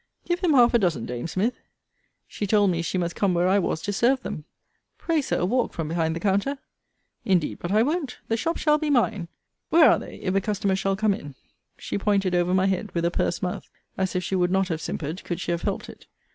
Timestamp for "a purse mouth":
13.05-13.69